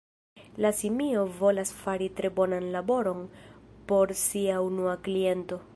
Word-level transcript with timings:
La 0.65 0.69
simio 0.77 1.25
volas 1.41 1.73
fari 1.81 2.07
tre 2.21 2.33
bonan 2.41 2.67
laboron 2.77 3.21
por 3.93 4.15
sia 4.25 4.63
unua 4.71 5.01
kliento. 5.09 5.67